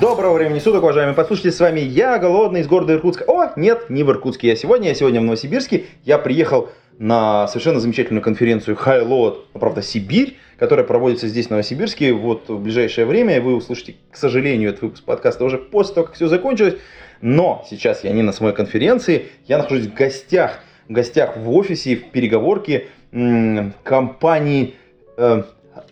[0.00, 3.24] Доброго времени суток, уважаемые послушатели, с вами я, Голодный, из города Иркутска.
[3.26, 5.86] О, нет, не в Иркутске я сегодня, я сегодня в Новосибирске.
[6.04, 11.50] Я приехал на совершенно замечательную конференцию High Load, ну, правда, Сибирь, которая проводится здесь, в
[11.50, 13.40] Новосибирске, вот в ближайшее время.
[13.40, 16.76] Вы услышите, к сожалению, этот выпуск подкаста уже после того, как все закончилось.
[17.20, 21.96] Но сейчас я не на самой конференции, я нахожусь в гостях, в гостях в офисе,
[21.96, 24.76] в переговорке м, компании...
[25.16, 25.42] э,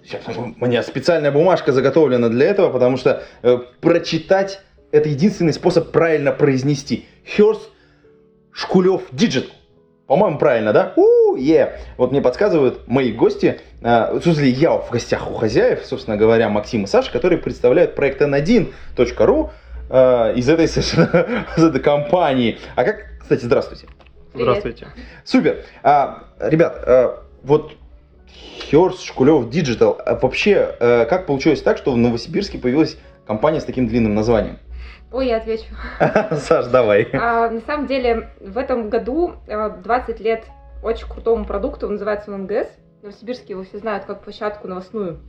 [0.06, 4.60] Сейчас, у меня специальная бумажка заготовлена для этого, потому что э, прочитать
[4.92, 7.06] это единственный способ правильно произнести.
[7.26, 7.70] Херст
[8.52, 9.50] Шкулев Диджит.
[10.06, 10.92] По-моему, правильно, да?
[10.94, 11.80] у е.
[11.96, 16.48] Вот мне подсказывают мои гости, э, в смысле, я в гостях у хозяев, собственно говоря,
[16.48, 19.50] Максим и Саша, которые представляют проект n1.ru
[19.90, 22.58] э, из этой совершенно из этой компании.
[22.76, 23.88] А как, кстати, здравствуйте.
[24.32, 24.86] Здравствуйте.
[25.24, 25.64] Супер.
[25.82, 27.72] А, ребят, а, вот
[28.70, 30.00] Херс, Шкулев, Digital.
[30.00, 34.58] А вообще, э, как получилось так, что в Новосибирске появилась компания с таким длинным названием?
[35.12, 35.66] Ой, я отвечу.
[36.36, 37.08] Саш, давай.
[37.12, 40.44] А, на самом деле, в этом году а, 20 лет
[40.82, 42.68] очень крутому продукту, он называется он НГС.
[43.02, 45.20] Новосибирские его все знают как площадку новостную,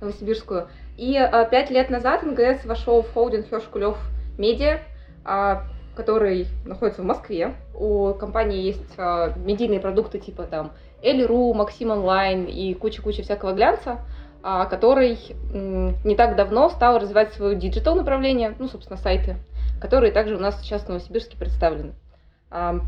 [0.00, 0.68] новосибирскую.
[0.96, 3.96] И а, 5 лет назад НГС вошел в холдинг Хершкулев
[4.36, 4.80] Медиа,
[5.24, 5.62] а,
[5.94, 7.54] который находится в Москве.
[7.74, 14.00] У компании есть а, медийные продукты типа там Эль.ру, Максим Онлайн и куча-куча всякого глянца,
[14.42, 15.18] а, который
[15.52, 19.36] не так давно стал развивать свое digital направление, ну, собственно, сайты,
[19.80, 21.92] которые также у нас сейчас в Новосибирске представлены.
[22.50, 22.80] А,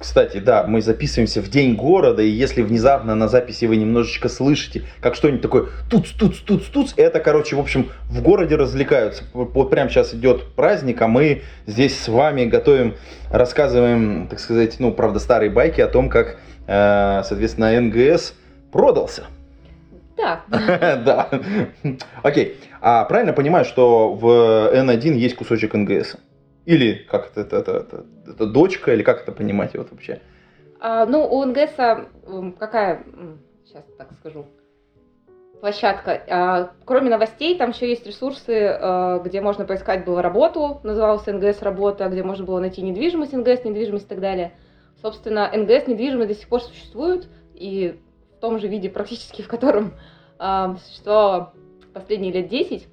[0.00, 4.84] Кстати, да, мы записываемся в день города, и если внезапно на записи вы немножечко слышите,
[5.00, 9.24] как что-нибудь такое туц, туц, туц, туц, это, короче, в общем, в городе развлекаются.
[9.34, 12.94] Вот прямо сейчас идет праздник, а мы здесь с вами готовим,
[13.30, 18.34] рассказываем, так сказать, ну, правда, старые байки о том, как, соответственно, НГС
[18.70, 19.24] продался.
[20.16, 21.28] да, Да.
[22.22, 22.56] Окей.
[22.80, 26.16] А правильно понимаю, что в N1 есть кусочек НГС?
[26.66, 30.20] Или как это, это, это, это, дочка, или как это понимать вот вообще?
[30.80, 31.74] А, ну, у НГС
[32.58, 33.04] какая,
[33.64, 34.46] сейчас так скажу,
[35.60, 36.22] площадка.
[36.28, 41.62] А, кроме новостей, там еще есть ресурсы, а, где можно поискать было работу, назывался НГС
[41.62, 44.52] работа, где можно было найти недвижимость, НГС недвижимость и так далее.
[45.00, 48.00] Собственно, НГС недвижимость до сих пор существует, и
[48.36, 49.94] в том же виде практически, в котором
[50.38, 51.54] а, существовало
[51.92, 52.88] последние лет 10.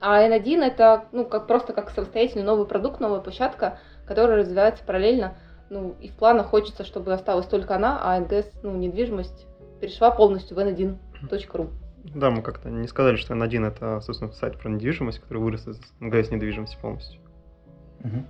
[0.00, 5.38] А N1 это ну, как, просто как самостоятельный новый продукт, новая площадка, которая развивается параллельно.
[5.68, 9.46] Ну, и в планах хочется, чтобы осталась только она, а НГС, ну, недвижимость
[9.80, 11.70] перешла полностью в n1.ru.
[12.14, 15.80] Да, мы как-то не сказали, что N1 это, собственно, сайт про недвижимость, который вырос из
[15.98, 17.20] МГС недвижимости полностью.
[18.00, 18.26] Мгм.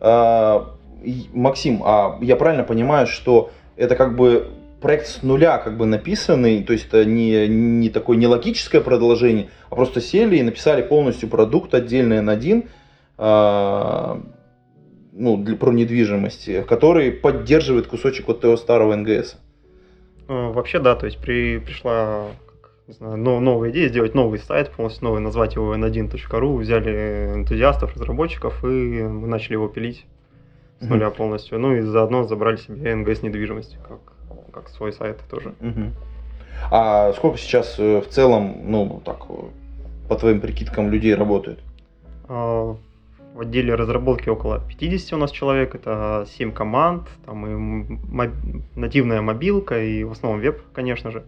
[0.00, 0.76] А,
[1.32, 4.48] Максим, а я правильно понимаю, что это как бы
[4.80, 9.48] проект с нуля как бы написанный, то есть это не, не такое не логическое продолжение,
[9.70, 12.68] а просто сели и написали полностью продукт отдельный N1,
[13.18, 14.20] а,
[15.12, 19.36] ну, для, про недвижимость, который поддерживает кусочек вот того старого НГС.
[20.28, 22.26] Э, Вообще, да, то есть при, пришла
[22.88, 27.94] не знаю, но- новая идея сделать новый сайт, полностью новый, назвать его n1.ru, взяли энтузиастов,
[27.94, 30.06] разработчиков, и мы начали его пилить
[30.82, 31.58] с нуля полностью.
[31.58, 33.98] Ну и заодно забрали себе НГС недвижимости, как,
[34.52, 35.54] как свой сайт тоже.
[35.60, 35.92] Мгм.
[36.70, 39.34] А сколько сейчас э, в целом, ну, так, э,
[40.08, 41.58] по твоим прикидкам, людей работает?
[42.28, 42.76] А,
[43.34, 49.22] В отделе разработки около 50 у нас человек, это 7 команд, там и моб- нативная
[49.22, 51.22] мобилка и в основном веб, конечно же.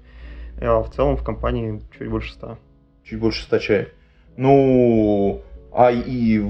[0.60, 2.58] А в целом в компании чуть больше 100.
[3.04, 3.94] Чуть больше 100 человек.
[4.36, 5.40] Ну,
[5.74, 6.42] а и,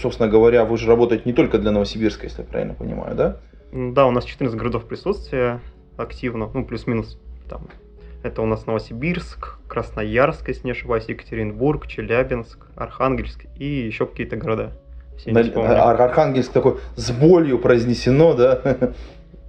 [0.00, 3.36] собственно говоря, вы же работаете не только для Новосибирска, если я правильно понимаю, да?
[3.72, 5.60] Да, у нас 14 городов присутствия
[5.96, 7.68] активно, ну плюс-минус там.
[8.22, 14.72] Это у нас Новосибирск, Красноярск, если не ошибаюсь, Екатеринбург, Челябинск, Архангельск и еще какие-то города.
[15.18, 15.32] Все.
[15.32, 18.60] Ар- Архангельск такой с болью произнесено, да?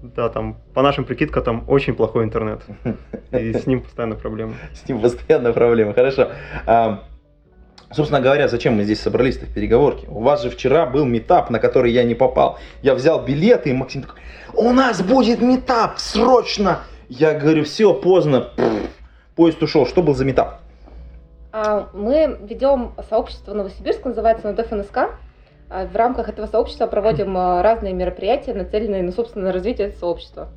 [0.01, 2.61] Да, там по нашим прикидкам там очень плохой интернет.
[3.31, 4.55] И с ним постоянно проблемы.
[4.73, 5.93] С ним постоянно проблемы.
[5.93, 6.29] Хорошо.
[7.95, 10.07] Собственно говоря, зачем мы здесь собрались-то в переговорке?
[10.09, 12.57] У вас же вчера был метап, на который я не попал.
[12.81, 14.19] Я взял билеты, и Максим такой,
[14.53, 16.79] у нас будет метап, срочно!
[17.07, 18.49] Я говорю, все, поздно.
[19.35, 19.85] Поезд ушел.
[19.85, 20.61] Что был за метап?
[21.51, 24.97] А, Мы ведем сообщество Новосибирск, называется оно ДФНСК.
[25.69, 30.49] А В рамках этого сообщества проводим а, разные мероприятия, нацеленные на, собственно, развитие сообщества.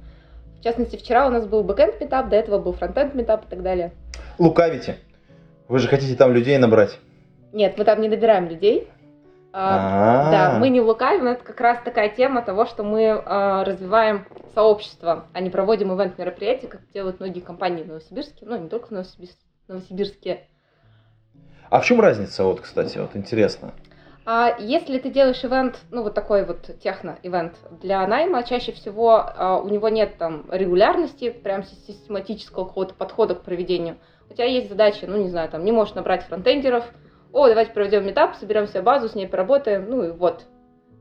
[0.59, 3.63] В частности, вчера у нас был бэкэнд метап, до этого был фронтенд метап и так
[3.63, 3.93] далее.
[4.39, 4.97] Лукавите.
[5.69, 6.99] Вы же хотите там людей набрать.
[7.57, 8.87] Нет, мы там не набираем людей.
[9.51, 10.31] А, А.
[10.31, 15.25] Да, мы не лукавим, это как раз такая тема того, что мы а, развиваем сообщество,
[15.33, 19.41] а не проводим ивент-мероприятия, как делают многие компании в Новосибирске, ну, не только в Новосибирске.
[19.69, 20.41] Новосибирске.
[21.71, 23.73] А в чем разница, вот, кстати, вот интересно.
[24.27, 29.61] А если ты делаешь ивент, ну вот такой вот техно-ивент для найма, чаще всего а,
[29.61, 33.97] у него нет там регулярности, прям си- систематического какого-то подхода к проведению.
[34.29, 36.85] У тебя есть задача, ну не знаю, там не можешь набрать фронтендеров,
[37.33, 40.47] о, давайте проведем метап, соберем себе базу, с ней поработаем, ну и вот.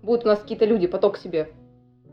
[0.02, 1.50] Будут у нас какие-то люди, поток себе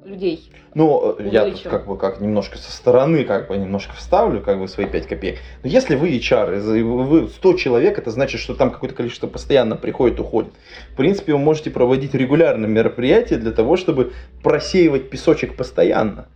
[0.05, 0.50] людей.
[0.75, 4.59] Ну, э, я тут как бы как немножко со стороны, как бы немножко вставлю, как
[4.59, 5.38] бы свои 5 копеек.
[5.62, 10.20] Но если вы HR, вы 100 человек, это значит, что там какое-то количество постоянно приходит,
[10.20, 10.53] уходит.
[10.93, 14.12] В принципе, вы можете проводить регулярно мероприятия для того, чтобы
[14.43, 16.26] просеивать песочек постоянно.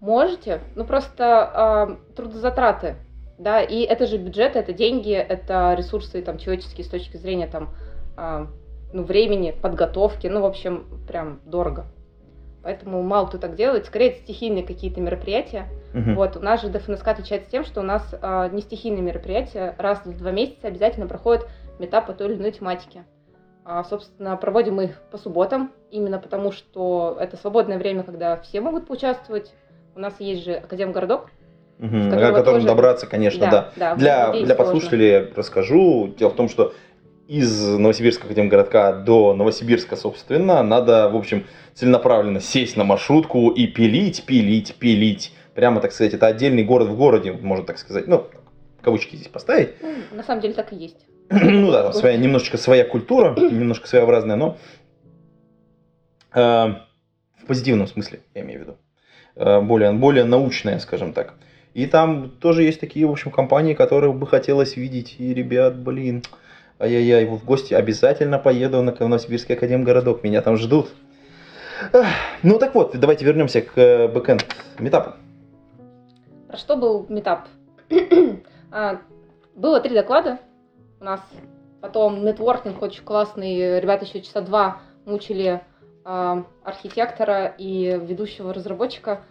[0.00, 2.96] Можете, ну просто а, трудозатраты,
[3.40, 7.70] да, и это же бюджет, это деньги, это ресурсы там человеческие с точки зрения там,
[8.14, 8.48] а,
[8.92, 11.86] ну, времени, подготовки, ну, в общем, прям дорого.
[12.62, 15.68] Поэтому мало кто так делает, скорее это стихийные какие-то мероприятия.
[15.94, 16.16] Мгм.
[16.16, 20.04] Вот, у нас же ДФНСК отличается тем, что у нас а, не стихийные мероприятия, раз
[20.04, 21.48] в два месяца обязательно проходит
[21.78, 23.04] метап по той или иной тематике.
[23.64, 28.60] А, собственно, проводим мы их по субботам, именно потому что это свободное время, когда все
[28.60, 29.54] могут поучаствовать.
[29.96, 31.30] У нас есть же Академгородок.
[31.80, 33.72] Которого О котором тоже- добраться, конечно, да.
[33.76, 33.94] да.
[33.96, 34.72] Для, людей для сложно.
[34.72, 36.14] подслушателей расскажу.
[36.18, 36.74] Дело в том, что
[37.26, 44.24] из Новосибирска Академгородка до Новосибирска, собственно, надо, в общем, целенаправленно сесть на маршрутку и пилить,
[44.26, 45.32] пилить, пилить.
[45.54, 48.06] Прямо, так сказать, это отдельный город в городе, можно так сказать.
[48.06, 48.26] Ну,
[48.82, 49.70] кавычки здесь поставить.
[49.80, 51.06] Ну, на самом деле так и есть.
[51.30, 54.58] ну да, там своя, немножечко своя культура, немножко своеобразная, но
[56.34, 58.76] э, в позитивном смысле, я имею в виду.
[59.36, 61.34] Э, более, более научная, скажем так.
[61.74, 65.16] И там тоже есть такие, в общем, компании, которых бы хотелось видеть.
[65.18, 66.22] И, ребят, блин,
[66.78, 70.88] ай-яй-яй, в гости обязательно поеду на Новосибирский академгородок, меня там ждут.
[72.42, 74.44] Ну так вот, давайте вернемся к э, бэкэнд
[74.80, 75.12] метапу.
[76.48, 77.48] Про что был метап?
[78.72, 79.00] А,
[79.56, 80.38] Было три доклада
[81.00, 81.20] у нас.
[81.80, 83.80] Потом нетворкинг очень классный.
[83.80, 85.60] Ребята еще часа два мучили
[86.04, 89.22] а, архитектора и ведущего разработчика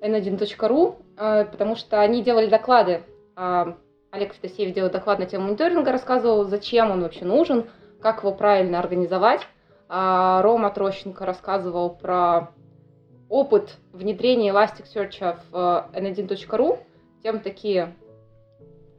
[0.00, 3.02] n1.ru, а, потому что они делали доклады.
[3.36, 3.76] А,
[4.10, 7.66] Олег Федосеев делал доклад на тему мониторинга, рассказывал, зачем он вообще нужен,
[8.00, 9.46] как его правильно организовать.
[9.88, 12.50] А Рома Трощенко рассказывал про
[13.28, 16.78] опыт внедрения Elasticsearch в э, n1.ru.
[17.22, 17.94] Тем такие,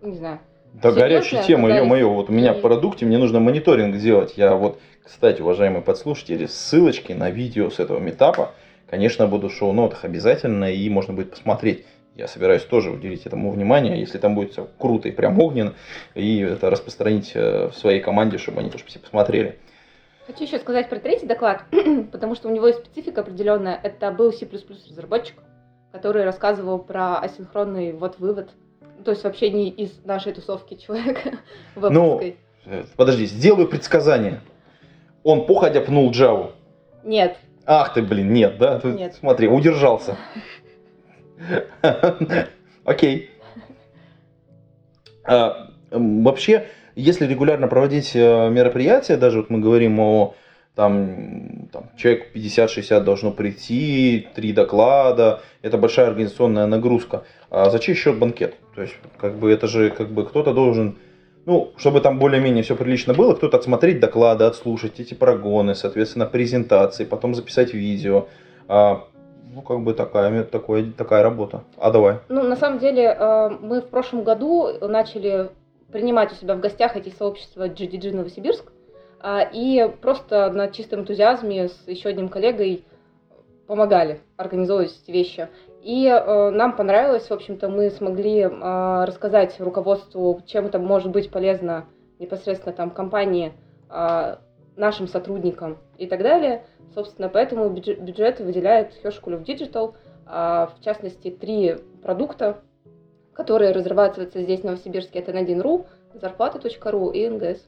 [0.02, 0.40] не знаю,
[0.74, 4.34] Да, Серьезно горячая тема, ё-моё, вот у меня в продукте, мне нужно мониторинг делать.
[4.36, 8.52] Я вот, кстати, уважаемые подслушатели, ссылочки на видео с этого метапа,
[8.90, 11.86] конечно, буду в шоу-нотах обязательно, и можно будет посмотреть.
[12.20, 15.74] Я собираюсь тоже уделить этому внимание, если там будет все круто и прям огненно,
[16.16, 19.58] и это распространить э, в своей команде, чтобы они тоже все посмотрели.
[20.28, 21.64] Хочу еще сказать про третий доклад,
[22.12, 23.80] потому что у него есть специфика определенная.
[23.82, 24.46] Это был C++
[24.90, 25.38] разработчик,
[25.94, 28.50] который рассказывал про асинхронный вот-вывод.
[29.06, 31.40] То есть вообще не из нашей тусовки человека
[31.76, 32.36] вебовской.
[32.66, 34.42] Э, Подожди, сделаю предсказание.
[35.24, 36.52] Он походя пнул Java.
[37.06, 37.38] Нет,
[37.72, 38.80] Ах ты, блин, нет, да?
[38.80, 39.14] Ты Нет.
[39.20, 40.18] Смотри, удержался.
[42.86, 43.30] Окей.
[45.26, 46.66] А, Вообще,
[46.96, 50.36] если регулярно проводить э, мероприятия, даже вот мы говорим о
[50.76, 57.24] там, там человек 50-60 должно прийти, три доклада, это большая организационная нагрузка.
[57.50, 58.56] А за чей счет банкет?
[58.76, 60.98] То есть, как бы это же, как бы кто-то должен,
[61.46, 67.04] ну, чтобы там более-менее все прилично было, кто-то отсмотреть доклады, отслушать эти прогоны, соответственно, презентации,
[67.04, 68.28] потом записать видео.
[69.50, 71.64] А, ну, как бы такая, такое, такая работа.
[71.78, 72.20] А давай.
[72.30, 75.50] Ну, на самом деле, э, мы в прошлом году начали
[75.92, 78.72] принимать у себя в гостях эти сообщества GDG Новосибирск,
[79.22, 82.86] а, и просто на чистом энтузиазме с еще одним коллегой
[83.68, 85.50] помогали организовывать эти вещи.
[85.84, 88.50] И э, нам понравилось, в общем-то, мы смогли э,
[89.06, 91.86] рассказать руководству, чем это может быть полезно
[92.18, 93.54] непосредственно там компании,
[93.90, 94.36] э,
[94.80, 96.64] нашим сотрудникам и так далее.
[96.96, 99.94] Собственно, поэтому бюджет, выделяет School of Digital,
[100.26, 102.58] а, в частности, три продукта,
[103.34, 105.20] которые разрабатываются здесь, в Новосибирске.
[105.20, 107.68] Это N1.ru, зарплата.ру и НГС.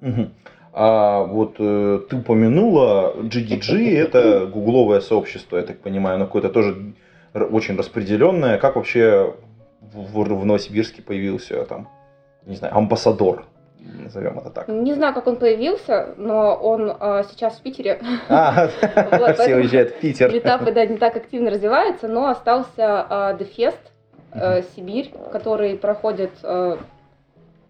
[0.00, 0.32] Мгм.
[0.72, 6.94] А вот э, ты упомянула GDG, это гугловое сообщество, я так понимаю, оно какое-то тоже
[7.34, 8.58] очень распределенное.
[8.58, 9.34] Как вообще
[9.80, 11.88] в, в- в Новосибирске появился там,
[12.44, 13.46] не знаю, амбассадор
[13.78, 14.68] назовем это так.
[14.68, 18.00] Не знаю, как он появился, но он а, сейчас в Питере.
[18.28, 20.32] А, все поэтому уезжают в Питер.
[20.32, 23.78] Метапы, да, не так активно развиваются, но остался а, The Fest
[24.32, 26.76] э, Сибирь, который проходит э,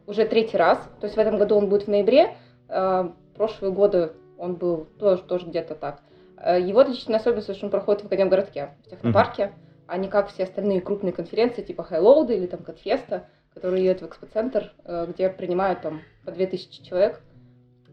[0.07, 0.79] уже третий раз.
[1.01, 2.35] То есть в этом году он будет в ноябре.
[2.69, 6.01] Э, прошлые годы он был тоже, тоже где-то так.
[6.39, 9.53] Э, Его отличительная особенность, что он проходит в Академгородке, в технопарке,
[9.87, 14.07] а не как все остальные крупные конференции, типа Хайлоуда или там Катфеста, которые едут в
[14.07, 17.23] экспоцентр, э, где принимают там по 2000 человек.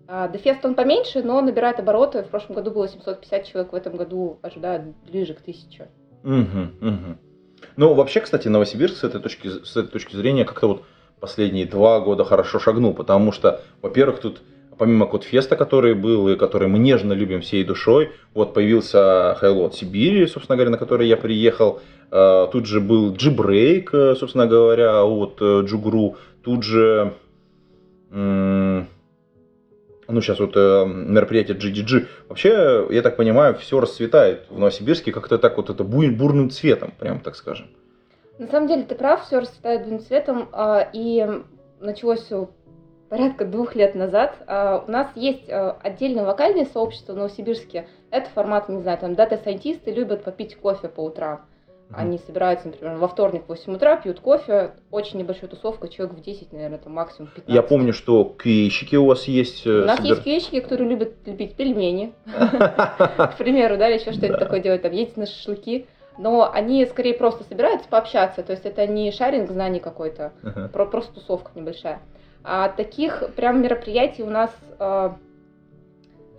[0.09, 2.23] А Дефест он поменьше, но набирает обороты.
[2.23, 5.87] В прошлом году было 750 человек, в этом году ожидают ближе к 1000.
[6.23, 7.17] Мгм, мгм.
[7.77, 10.83] Ну, вообще, кстати, Новосибирск с этой точки, с этой точки зрения как-то вот
[11.21, 14.41] последние два года хорошо шагнул, потому что, во-первых, тут
[14.77, 20.27] помимо Кодфеста, который был и который мы нежно любим всей душой, вот появился Хайлот Сибири,
[20.27, 21.81] собственно говоря, на который я приехал.
[22.13, 26.17] Э, Тут же был Джибрейк, э, собственно говоря, от э, Джугру.
[26.43, 27.13] Тут же,
[28.11, 28.85] ну
[30.07, 32.05] сейчас вот мероприятие GDG.
[32.27, 37.21] Вообще, я так понимаю, все расцветает в Новосибирске как-то так вот это бурным цветом, прям
[37.21, 37.67] так скажем.
[38.37, 41.25] На самом деле ты прав, все расцветает двум цветом, а, и
[41.79, 42.49] началось все
[43.07, 44.35] порядка двух лет назад.
[44.45, 47.87] А, У нас есть отдельное вокальное сообщество в Новосибирске.
[48.11, 51.45] Это формат, не знаю, там дата-сайентисты любят попить кофе по утрам.
[51.91, 56.21] Они собираются, например, во вторник в 8 утра, пьют кофе, очень небольшая тусовка, человек в
[56.21, 57.53] 10, наверное, там максимум 15.
[57.53, 59.67] Я помню, что квейщики у вас есть.
[59.67, 64.11] э, У нас собир- есть квещики, которые любят лепить пельмени, к примеру, да, или еще
[64.19, 64.37] Да.
[64.37, 65.85] такое делать, там, ездить на шашлыки.
[66.17, 70.31] Но они скорее просто собираются пообщаться, то есть это не шаринг знаний какой-то,
[70.71, 71.99] просто тусовка небольшая.
[72.43, 75.17] А таких прям мероприятий у нас, а,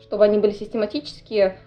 [0.00, 1.58] чтобы они были систематические,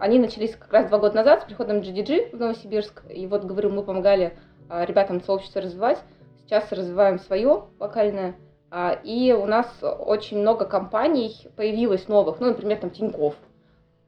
[0.00, 3.02] они начались как раз два года назад с приходом GDG в Новосибирск.
[3.10, 4.36] И вот, говорю, мы помогали
[4.68, 5.98] а, ребятам сообщество развивать.
[6.44, 8.36] Сейчас развиваем свое локальное.
[8.70, 13.34] А, И у нас очень много компаний появилось новых, ну, например, там Тиньков,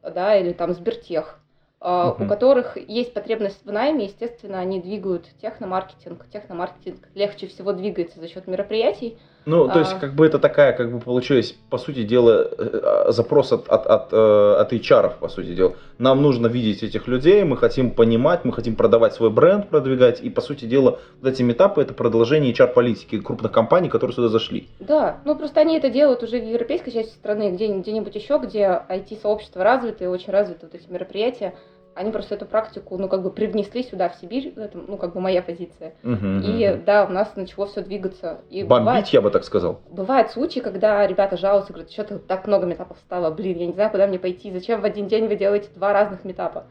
[0.03, 1.39] да, или там Сбертех,
[1.83, 2.27] Мгм.
[2.27, 6.29] у которых есть потребность в найме, естественно, они двигают техномаркетинг.
[6.29, 9.17] Техномаркетинг легче всего двигается за счет мероприятий.
[9.47, 9.99] Ну, то есть, А.
[9.99, 14.13] как бы это такая, как бы получилось, по сути дела, э, запрос от, от, от,
[14.13, 15.75] э, от HR, по сути дела.
[15.99, 20.21] Нам нужно видеть этих людей, мы хотим понимать, мы хотим продавать свой бренд, продвигать.
[20.21, 24.69] И, по сути дела, вот эти этапы это продолжение HR-политики крупных компаний, которые сюда зашли.
[24.79, 28.83] Да, ну просто они это делают уже в европейской части страны, где, где-нибудь еще, где
[28.89, 31.55] IT-сообщество развито и очень развиты вот эти мероприятия.
[31.95, 35.21] Они просто эту практику, ну, как бы привнесли сюда, в Сибирь, это, ну, как бы
[35.21, 35.95] моя позиция.
[36.03, 36.85] Мгм, И мгм.
[36.85, 38.41] да, у нас начало все двигаться.
[38.49, 39.81] И Бомбить, бывает, я бы так сказал.
[39.91, 43.91] бывают случаи, когда ребята жалуются, говорят, что-то так много метапов стало, блин, я не знаю,
[43.91, 46.67] куда мне пойти, зачем в один день вы делаете два разных метапа.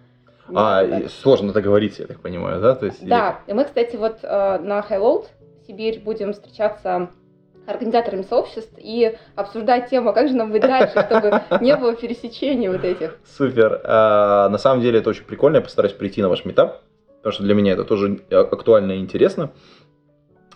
[0.54, 1.10] А, Да.
[1.10, 2.76] сложно договориться, я так понимаю, да?
[2.76, 5.26] То есть, Да, и мы, кстати, вот э, на Highload
[5.68, 7.10] Сибирь будем встречаться
[7.70, 12.84] организаторами сообществ и обсуждать тему, как же нам быть дальше, чтобы не было пересечений вот
[12.84, 13.18] этих.
[13.38, 13.82] Супер.
[13.84, 15.58] А, на самом деле это очень прикольно.
[15.58, 16.82] Я постараюсь прийти на ваш метап,
[17.18, 19.52] потому что для меня это тоже а- актуально и интересно.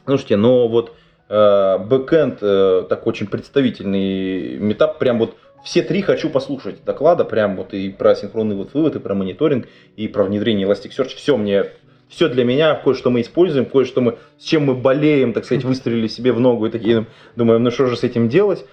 [0.05, 0.91] Слушайте, но вот
[1.29, 7.55] э, бэкэнд э, такой очень представительный метап, прям вот все три хочу послушать доклада, прям
[7.55, 11.15] вот и про синхронный вот вывод, и про мониторинг, и про внедрение Elasticsearch.
[11.15, 11.67] Все мне,
[12.13, 16.08] все для меня, кое-что мы используем, кое-что мы, с чем мы болеем, так сказать, выстрелили
[16.08, 18.65] себе в ногу и такие думаем, ну что же с этим делать.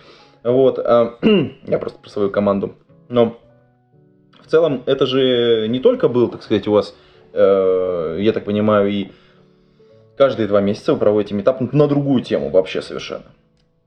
[0.42, 1.16] Вот, а,
[1.66, 2.74] я просто про свою команду.
[3.08, 3.38] Но
[4.42, 6.94] в целом это же не только был, так сказать, у вас,
[7.32, 9.08] э, я так понимаю, и
[10.18, 13.24] каждые два месяца вы проводите метап на другую тему вообще совершенно.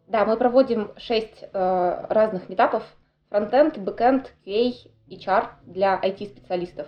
[0.07, 2.83] Да, мы проводим шесть э, разных метапов.
[3.29, 4.73] Фронтенд, бэкенд, QA,
[5.09, 6.87] HR для IT-специалистов.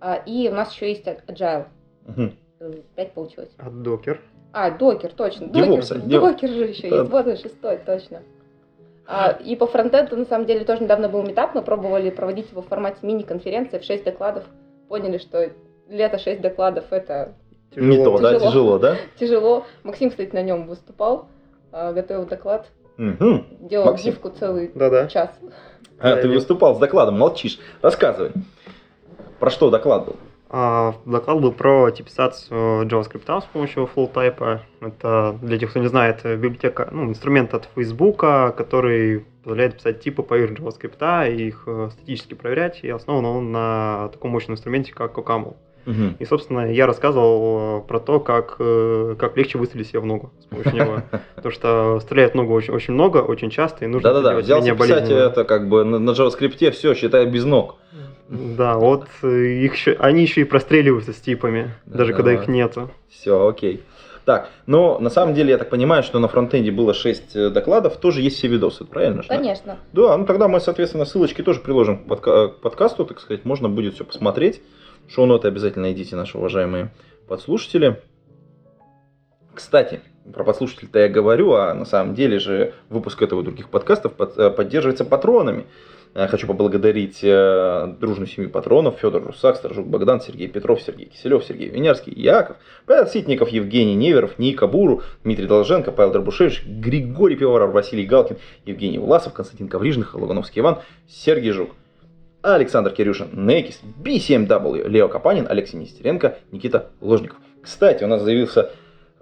[0.00, 1.66] А, и у нас еще есть agile.
[2.60, 3.50] Э, Пять получилось.
[3.58, 4.20] А Docker?
[4.52, 5.44] А, Docker, точно.
[5.44, 6.96] DevOps, Docker, Docker же еще Да.
[6.98, 7.10] есть.
[7.10, 8.22] Вот он, шестой, точно.
[9.06, 11.54] А, и по фронтенду, на самом деле, тоже недавно был meetup.
[11.54, 14.44] Мы пробовали проводить его в формате мини-конференции в 6 докладов.
[14.88, 15.50] Поняли, что
[15.88, 17.34] лето 6 докладов это
[17.76, 18.50] Не то, да, Тяжело.
[18.50, 18.96] тяжело, да?
[19.20, 19.64] тяжело.
[19.82, 21.28] Максим, кстати, на нем выступал,
[21.72, 23.46] а, готовил доклад, Мгм.
[23.68, 24.12] делал Максим.
[24.12, 25.06] гифку целый Да-да.
[25.06, 25.30] час.
[26.00, 27.58] А, ты выступал с докладом, молчишь.
[27.82, 28.32] Рассказывай.
[29.38, 30.16] Про что доклад был?
[30.50, 34.60] А, доклад был про типизацию JavaScript с помощью full type.
[34.80, 40.22] Это, для тех, кто не знает, библиотека, ну, инструмент от Facebook, который позволяет писать типы
[40.22, 42.80] поверх JavaScript и их э, статически проверять.
[42.82, 45.56] И основан он на таком мощном инструменте, как OCaml.
[46.18, 50.32] И, собственно, я рассказывал э, про то, как, э, как легче выстрелить себе в ногу
[50.40, 51.02] с помощью него.
[51.36, 55.10] Потому что стреляют в ногу очень, очень много, очень часто, и нужно Да-да-да, взялся писать
[55.10, 57.76] это как бы на, на JavaScript, все, считай, без ног.
[58.28, 59.28] Да, вот э,
[59.64, 62.42] их еще, они еще и простреливаются с типами, даже когда Да.
[62.42, 62.90] их нету.
[63.08, 63.82] Все, окей.
[64.26, 68.20] Так, но на самом деле я так понимаю, что на фронтенде было 6 докладов, тоже
[68.20, 69.22] есть все видосы, правильно?
[69.26, 69.78] Конечно.
[69.94, 73.70] Да, ну тогда мы, соответственно, ссылочки тоже приложим к, подка- к подкасту, так сказать, можно
[73.70, 74.60] будет все посмотреть.
[75.08, 76.90] Шоу-ноты обязательно найдите, наши уважаемые
[77.26, 78.02] подслушатели.
[79.54, 80.00] Кстати,
[80.34, 84.36] про подслушателей-то я говорю, а на самом деле же выпуск этого и других подкастов под-
[84.38, 85.64] э, поддерживается патронами.
[86.14, 91.44] Э, Хочу поблагодарить э, дружную семью патронов Федор Русак, Сторожук Богдан, Сергей Петров, Сергей Киселев,
[91.44, 97.72] Сергей Винярский, Яков, Павел Ситников, Евгений Неверов, Ника Буру, Дмитрий Долженко, Павел Дробушевич, Григорий Пивоваров,
[97.72, 101.70] Василий Галкин, Евгений Власов, Константин Коврижных, Логановский Иван, Сергей Жук,
[102.42, 107.38] Александр Кирюшин, Некис, B7W, Лео Капанин, Алексей Нестеренко, Никита Ложников.
[107.62, 108.70] Кстати, у нас заявился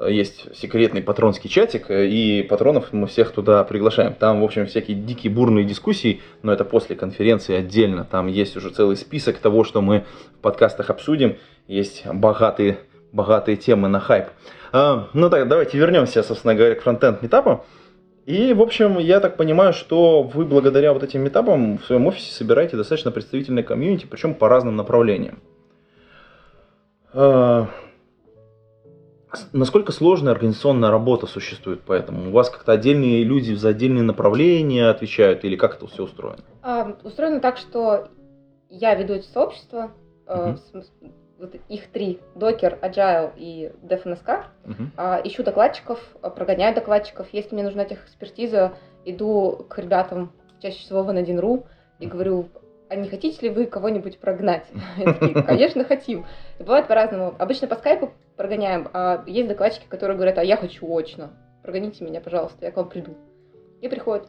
[0.04, 4.14] есть секретный патронский чатик, э, и патронов мы всех туда приглашаем.
[4.14, 8.04] Там, в общем, всякие дикие бурные дискуссии, но это после конференции отдельно.
[8.04, 10.04] Там есть уже целый список того, что мы
[10.38, 11.36] в подкастах обсудим.
[11.66, 12.78] Есть богатые,
[13.12, 14.26] богатые темы на хайп.
[14.72, 17.64] А, ну так, давайте вернемся, собственно говоря, к фронтенд метапу.
[18.26, 22.32] И, в общем, я так понимаю, что вы благодаря вот этим метапам в своем офисе
[22.32, 25.38] собираете достаточно представительное комьюнити, причем по разным направлениям.
[29.52, 32.30] Насколько сложная организационная работа существует поэтому?
[32.30, 36.38] У вас как-то отдельные люди за отдельные направления отвечают или как это все устроено?
[36.62, 38.08] А, устроено так, что
[38.68, 39.90] я веду эти сообщества,
[40.26, 40.90] э, в смыс-
[41.38, 44.44] вот их три, Docker, Agile и DevNSK.
[44.64, 44.92] Мгм.
[44.96, 47.28] А, ищу докладчиков, а, прогоняю докладчиков.
[47.32, 48.72] Если мне нужна техэкспертиза,
[49.04, 51.64] иду к ребятам, чаще всего в N1.ru,
[51.98, 52.48] и говорю,
[52.88, 54.66] а не хотите ли вы кого-нибудь прогнать?
[55.04, 56.24] Такие, конечно, хотим.
[56.58, 57.34] И бывает по-разному.
[57.38, 61.30] Обычно по скайпу прогоняем, а есть докладчики, которые говорят, а я хочу очно.
[61.62, 63.16] Прогоните меня, пожалуйста, я к вам приду.
[63.80, 64.28] И приходят.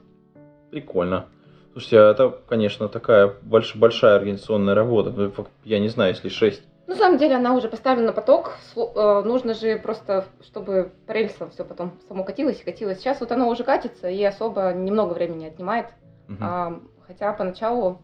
[0.72, 1.28] Прикольно.
[1.72, 5.12] Слушайте, а это, конечно, такая больш- большая организационная работа.
[5.12, 5.32] Ну,
[5.64, 6.64] Я не знаю, если 6.
[6.88, 8.56] На самом деле она уже поставлена на поток.
[8.76, 13.00] Э, Нужно же просто, чтобы по рельсам все потом само катилось и катилось.
[13.00, 15.88] Сейчас вот оно уже катится и особо немного времени отнимает.
[16.42, 18.02] А, хотя поначалу,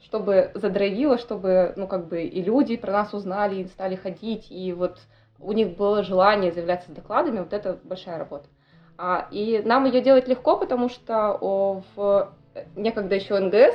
[0.00, 4.72] чтобы задрайвило, чтобы, ну, как бы и люди про нас узнали, и стали ходить, и
[4.72, 4.98] вот
[5.40, 8.48] у них было желание заявляться с докладами, вот это большая работа.
[8.96, 12.32] А, и нам ее делать легко, потому что о, в
[12.74, 13.74] некогда еще НГС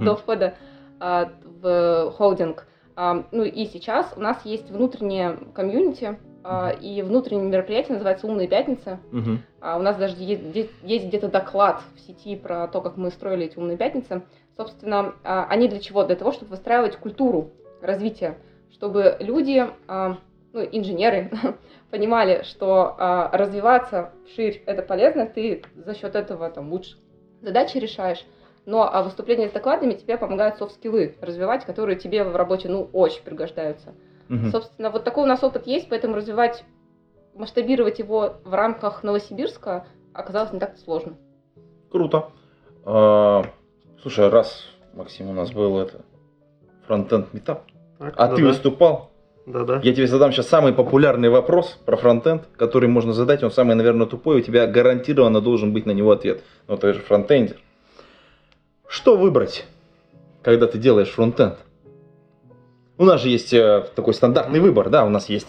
[0.00, 0.54] до входа
[1.00, 7.48] а, в холдинг, а, ну и сейчас у нас есть внутреннее комьюнити, а, и внутреннее
[7.48, 9.40] мероприятие называется «Умные пятницы», Мгм.
[9.60, 10.42] а у нас даже есть,
[10.82, 14.22] есть где-то доклад в сети про то, как мы строили эти умные пятницы.
[14.56, 16.04] Собственно, а, они для чего?
[16.04, 18.36] Для того, чтобы выстраивать культуру развития,
[18.72, 20.18] чтобы люди, а,
[20.54, 21.30] ну, инженеры,
[21.90, 26.96] понимали, что а, развиваться вширь это полезно, ты за счет этого там лучше
[27.42, 28.24] задачи решаешь.
[28.64, 33.22] Но а выступления с докладами тебе помогают софт-скиллы развивать, которые тебе в работе, ну, очень
[33.22, 33.94] пригождаются.
[34.28, 34.50] Мгм.
[34.52, 36.64] Собственно, вот такой у нас опыт есть, поэтому развивать,
[37.34, 41.16] масштабировать его в рамках Новосибирска оказалось не так сложно.
[41.90, 42.30] Круто.
[42.84, 43.44] А,
[44.00, 46.02] слушай, а раз, Максим, у нас был это
[46.86, 47.64] фронтенд метап,
[47.98, 49.10] Так, а ты выступал,
[49.46, 49.80] Да-да.
[49.82, 54.06] я тебе задам сейчас самый популярный вопрос про фронтенд, который можно задать, он самый, наверное,
[54.06, 56.42] тупой, у тебя гарантированно должен быть на него ответ.
[56.66, 57.56] Ну, ты же фронтендер.
[58.88, 59.66] Что выбрать,
[60.42, 61.58] когда ты делаешь фронтенд?
[62.96, 65.48] У нас же есть э, такой стандартный выбор, да, у нас есть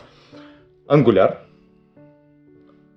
[0.88, 1.38] Angular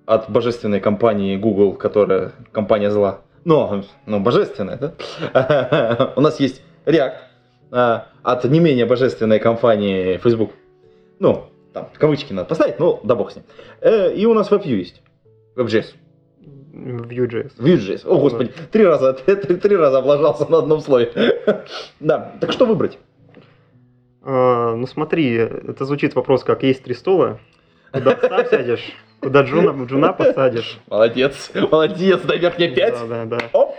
[0.05, 3.21] от божественной компании Google, которая компания зла.
[3.45, 6.13] Но, ну, божественная, да?
[6.15, 7.13] У нас есть React
[7.71, 10.51] а, от не менее божественной компании Facebook.
[11.19, 13.45] Ну, там, кавычки надо поставить, ну, да бог с ним.
[13.81, 15.01] Э, И у нас WebView есть.
[15.55, 15.93] WebJS.
[16.71, 17.51] Vue.js.
[17.57, 18.07] Vue.js.
[18.07, 21.11] О, господи, три раза, три, три раза облажался на одном слове.
[21.99, 22.97] Да, так что выбрать?
[24.21, 27.39] А, ну смотри, это звучит вопрос как есть три стула.
[27.91, 30.79] Куда сам сядешь, куда джуна, джуна посадишь.
[30.87, 32.99] Молодец, молодец, дай верхние пять.
[33.07, 33.49] Да, да, да.
[33.53, 33.75] Оп.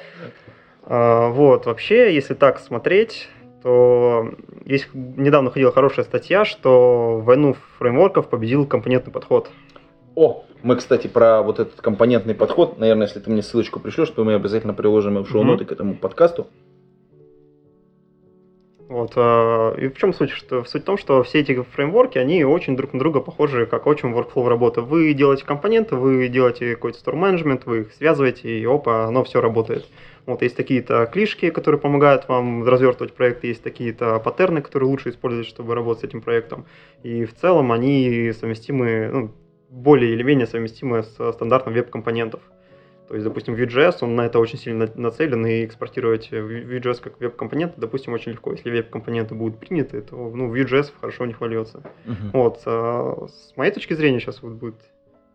[0.85, 3.29] А, вот, вообще, если так смотреть,
[3.62, 4.30] то
[4.64, 9.50] есть недавно ходила хорошая статья, что войну фреймворков победил компонентный подход.
[10.14, 14.24] О, мы, кстати, про вот этот компонентный подход, наверное, если ты мне ссылочку пришлешь, то
[14.24, 16.48] мы обязательно приложим в шоу-ноты к этому подкасту.
[18.90, 20.30] Вот, а, и в чем суть?
[20.30, 23.86] Что, суть в том, что все эти фреймворки, они очень друг на друга похожи, как
[23.86, 24.80] очень workflow работы.
[24.80, 29.40] Вы делаете компоненты, вы делаете какой-то store management, вы их связываете, и опа, оно все
[29.40, 29.86] работает.
[30.26, 35.46] Вот есть такие-то клишки, которые помогают вам развертывать проект, есть такие-то паттерны, которые лучше использовать,
[35.46, 36.66] чтобы работать с этим проектом.
[37.02, 39.35] И в целом они совместимы, ну,
[39.68, 42.40] более или менее совместимы с стандартом веб-компонентов.
[43.09, 47.80] То есть, допустим, Vue.js, он на это очень сильно нацелен, и экспортировать Vue.js как веб-компоненты,
[47.80, 48.52] допустим, очень легко.
[48.52, 51.83] Если веб-компоненты будут приняты, то ну, Vue.js хорошо не хвалится.
[52.04, 52.30] Мгм.
[52.33, 54.76] Вот, а, с моей точки зрения, сейчас вот будет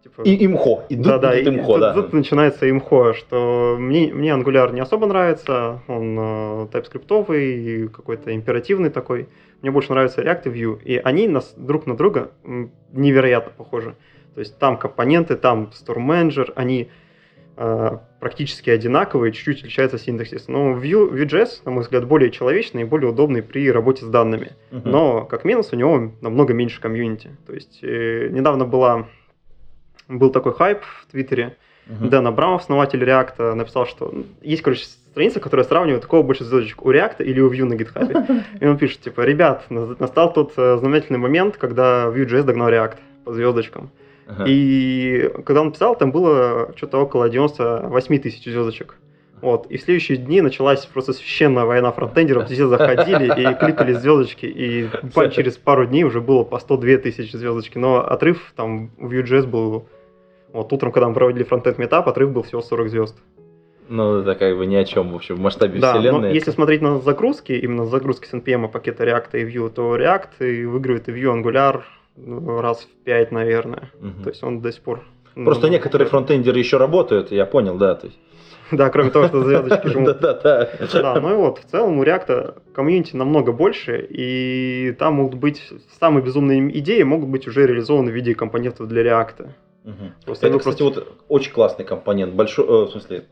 [0.05, 0.83] Типа, И имхо.
[0.87, 1.93] И да, да, и имхо, тут, да.
[1.93, 8.35] тут начинается имхо, что мне, мне Angular не особо нравится, он э, TypeScript и какой-то
[8.35, 9.27] императивный такой.
[9.63, 12.29] Мне больше нравится React и Vue, и они нас друг на друга
[12.93, 13.95] невероятно похожи.
[14.35, 16.91] То есть там компоненты, там Store Manager, они
[17.57, 20.47] э, практически одинаковые, чуть-чуть отличается синтаксис.
[20.47, 24.51] Но Vue, Vue.js, на мой взгляд, более человечный и более удобный при работе с данными.
[24.69, 24.91] Мгм.
[24.91, 27.31] Но, как минус, у него намного меньше комьюнити.
[27.47, 29.07] То есть, э, недавно была,
[30.07, 31.57] был такой хайп в Твиттере.
[31.87, 32.09] Мгм.
[32.09, 36.43] Дэн Абрамов, основатель React, написал, что ну, есть, короче, страница, которая сравнивает, у кого больше
[36.43, 38.43] звездочек, у React или у Vue на GitHub.
[38.59, 42.97] И он пишет, типа, ребят, на- настал тот э, знаменательный момент, когда Vue.js догнал React
[43.23, 43.91] по звездочкам.
[44.27, 44.45] Ага.
[44.47, 48.95] И когда он писал, там было что-то около 98 тысяч звездочек.
[49.41, 49.67] Вот.
[49.67, 52.49] И в следующие дни началась просто священная война фронтендеров.
[52.49, 54.45] Все заходили и кликали звездочки.
[54.47, 54.89] И
[55.31, 57.77] через пару дней уже было по 102 тысячи звездочки.
[57.77, 59.87] Но отрыв там у Vue.js был...
[60.55, 63.17] Вот утром, когда мы проводили фронтенд метап, отрыв был всего 40 звезд.
[63.89, 66.33] Ну, это как бы ни о чем, в общем, в масштабе Да, но вселенной.
[66.33, 70.65] если смотреть на загрузки, именно загрузки с NPM пакета React и Vue, то React и
[70.65, 71.81] выигрывает и Vue Angular
[72.15, 73.91] ну, раз в 5, наверное.
[73.99, 74.23] Мгм.
[74.23, 75.03] То есть он до сих пор...
[75.35, 77.95] Просто ну, некоторые фронтендеры еще работают, я понял, да.
[77.95, 78.17] то есть.
[78.71, 80.19] Да, кроме того, что звездочки жмут.
[80.21, 80.69] Да-да-да.
[80.93, 85.61] Да, ну и вот, в целом у React комьюнити намного больше, и там могут быть
[85.99, 89.49] самые безумные идеи могут быть уже реализованы в виде компонентов для React.
[89.85, 90.13] Мгм.
[90.25, 92.33] Просто Это, вы кстати, просто- вот очень классный компонент.
[92.33, 93.25] Большой, э, в смысле,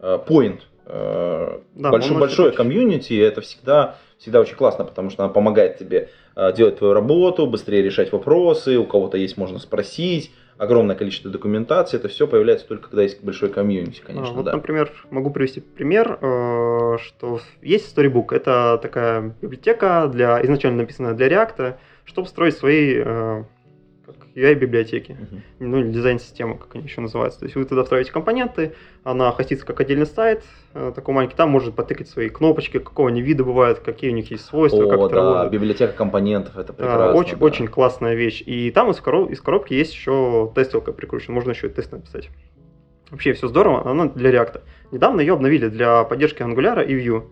[0.00, 0.60] э, point.
[0.88, 6.10] э, Да, большой, большое комьюнити, это всегда, всегда очень классно, потому что она помогает тебе
[6.36, 11.96] э, делать твою работу, быстрее решать вопросы, у кого-то есть, можно спросить, огромное количество документации,
[11.96, 14.52] это все появляется только когда есть большой комьюнити, А, конечно, вот, да.
[14.52, 18.26] например, могу привести пример, э, что есть Storybook.
[18.34, 21.74] Это такая библиотека, для, изначально написанная для React,
[22.04, 23.02] чтобы строить свои
[24.36, 25.16] UI-библиотеки.
[25.18, 25.42] Мгм.
[25.60, 27.40] ну, или дизайн-система, как они еще называются.
[27.40, 30.44] То есть вы туда встраиваете компоненты, она хостится как отдельный сайт,
[30.74, 34.30] э, такой маленький, там может потыкать свои кнопочки, какого они вида бывают, какие у них
[34.30, 35.52] есть свойства, как О, это да, работает.
[35.52, 37.14] библиотека компонентов, это Да, прекрасно.
[37.14, 37.44] очень, да.
[37.46, 38.42] очень классная вещь.
[38.44, 42.28] И там из, короб- из коробки есть еще тестилка прикручена, можно еще и тест написать.
[43.10, 44.60] Вообще все здорово, она для React.
[44.92, 47.22] Недавно ее обновили для поддержки Angular и Vue.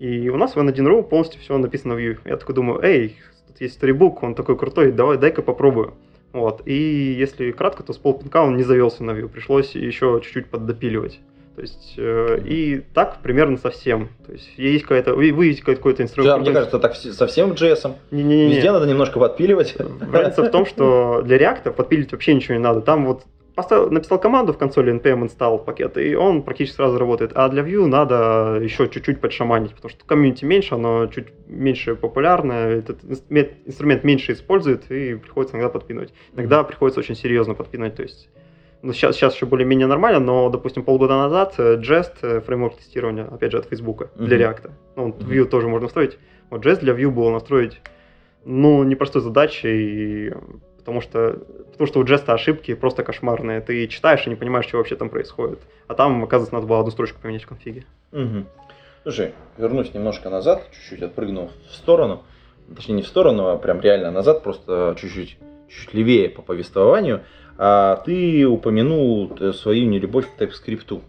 [0.00, 2.18] И у нас в N1.ru полностью все написано в Vue.
[2.24, 5.94] Я такой думаю, эй, тут есть Storybook, он такой крутой, давай, дай-ка попробую.
[6.34, 6.62] Вот.
[6.66, 6.74] И
[7.16, 11.20] если кратко, то с полпинка он не завелся на Vue, пришлось еще чуть-чуть поддопиливать.
[11.54, 14.08] То есть, э, и так примерно совсем.
[14.26, 16.40] То есть, есть какая-то, вы вы видите какой-то Да, инструмент.
[16.40, 17.94] мне кажется, так вс- совсем JS.
[18.10, 18.56] Не-не-не.
[18.56, 19.76] Везде надо немножко подпиливать.
[20.12, 22.80] Разница в том, что для React подпилить вообще ничего не надо.
[22.80, 23.22] Там вот
[23.54, 27.32] поставил, написал команду в консоли npm install пакет, и он практически сразу работает.
[27.34, 32.78] А для Vue надо еще чуть-чуть подшаманить, потому что комьюнити меньше, оно чуть меньше популярное,
[32.78, 33.04] этот
[33.66, 36.12] инструмент, меньше использует, и приходится иногда подпинывать.
[36.34, 38.28] Иногда приходится очень серьезно подпинывать, то есть
[38.82, 43.24] ну, сейчас, сейчас еще более-менее нормально, но, допустим, полгода назад э, Jest, э, фреймворк тестирования,
[43.24, 44.46] опять же, от Facebook, для Мгм.
[44.46, 44.70] React.
[44.96, 45.30] Ну, Мгм.
[45.30, 46.18] Vue тоже можно настроить.
[46.50, 47.80] Вот Jest для Vue было настроить
[48.44, 50.32] ну, непростой задачей,
[50.84, 51.38] потому что,
[51.72, 53.62] потому что у Джеста ошибки просто кошмарные.
[53.62, 55.60] Ты читаешь и не понимаешь, что вообще там происходит.
[55.88, 57.84] А там, оказывается, надо было одну строчку поменять в конфиге.
[58.12, 58.46] Мгм.
[59.02, 62.22] Слушай, вернусь немножко назад, чуть-чуть отпрыгну в сторону.
[62.76, 67.22] Точнее, не в сторону, а прям реально назад, просто чуть-чуть, чуть левее по повествованию.
[67.56, 71.00] А ты упомянул э, свою нелюбовь к TypeScript.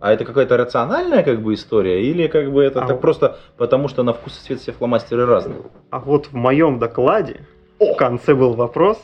[0.00, 2.04] А это какая-то рациональная как бы история?
[2.04, 4.72] Или как бы это А так вот- просто потому, что на вкус и цвет все
[4.72, 5.62] фломастеры разные?
[5.90, 7.40] А вот в моем докладе
[7.80, 8.98] в конце был вопрос,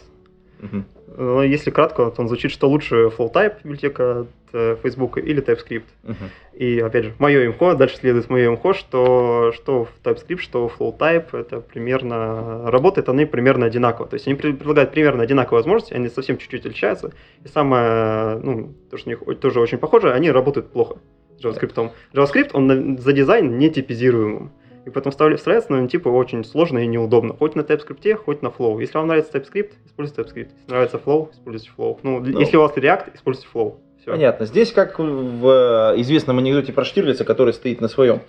[1.17, 5.85] Но если кратко, то он звучит, что лучше FlowType библиотека от э, Facebook или TypeScript.
[6.05, 6.31] Мгм.
[6.55, 11.39] И опять же, мое имхо, дальше следует мое имхо, что, что в TypeScript, что FlowType,
[11.39, 14.07] это примерно, работает они примерно одинаково.
[14.09, 17.13] То есть они пред- предлагают примерно одинаковые возможности, они совсем чуть-чуть отличаются.
[17.45, 20.99] И самое, ну, то, что у них тоже очень похоже, они работают плохо
[21.43, 21.93] JavaScript.
[22.13, 24.53] JavaScript, он за дизайн не типизируемым.
[24.97, 27.35] И вставля- вставляется на типы очень сложно и неудобно.
[27.35, 28.81] Хоть на TypeScript, хоть на Flow.
[28.81, 30.49] Если вам нравится TypeScript, используйте TypeScript.
[30.59, 31.99] Если нравится Flow, используйте Flow.
[32.03, 32.39] Ну, Ну.
[32.41, 33.75] если у вас React, используйте Flow.
[34.01, 34.13] Все.
[34.13, 34.47] Понятно.
[34.47, 38.21] Здесь как в э, известном анекдоте про Штирлица, который стоит на своем.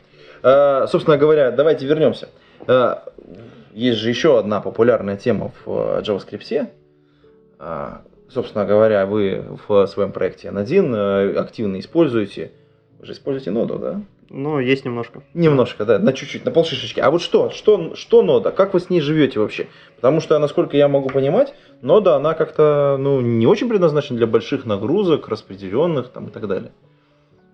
[0.43, 2.29] Э, Собственно говоря, давайте вернемся.
[2.67, 2.95] Э,
[3.73, 6.67] Есть же еще одна популярная тема в JavaScript.
[8.29, 12.51] Собственно говоря, вы в своем проекте N1 э, активно используете.
[12.99, 14.01] Вы же используете ноду, да?
[14.33, 15.23] Но есть немножко.
[15.33, 17.01] Немножко, да, на чуть-чуть, на полшишечки.
[17.01, 18.51] А вот что, что, что нода?
[18.51, 19.67] Как вы с ней живете вообще?
[19.97, 24.65] Потому что, насколько я могу понимать, нода, она как-то, ну, не очень предназначена для больших
[24.65, 26.71] нагрузок, распределенных там и так далее.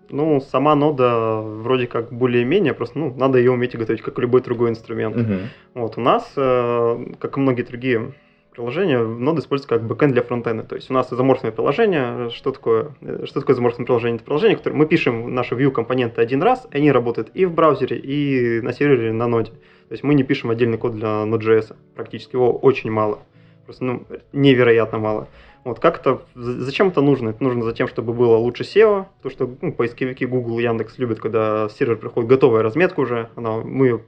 [0.10, 4.70] Ну, сама нода вроде как более-менее, просто ну, надо ее уметь готовить, как любой другой
[4.70, 5.16] инструмент.
[5.16, 5.40] Мгм.
[5.74, 8.14] Вот, у нас, э, как и многие другие
[8.58, 10.64] приложения, нода используется как бэкэнд для фронтенда.
[10.64, 12.32] То есть у нас изоморфное приложение.
[12.32, 14.16] Что такое, что такое изоморфное приложение?
[14.16, 17.54] Это приложение, которое мы пишем наши view компоненты один раз, и они работают и в
[17.54, 19.52] браузере, и на сервере, на ноде.
[19.52, 21.76] То есть мы не пишем отдельный код для Node.js.
[21.96, 23.20] Практически его очень мало.
[23.66, 25.28] Просто ну, невероятно мало.
[25.64, 27.30] Вот как это, зачем это нужно?
[27.30, 31.20] Это нужно за тем, чтобы было лучше SEO, потому что ну, поисковики Google, Яндекс любят,
[31.20, 34.02] когда сервер приходит готовая разметка уже, она, мы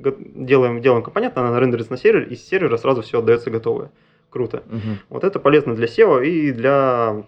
[0.00, 3.90] делаем, делаем компонент, она рендерится на сервер, и с сервера сразу все отдается готовое.
[4.30, 4.62] Круто.
[4.66, 4.98] Мгм.
[5.08, 7.24] Вот это полезно для SEO и для,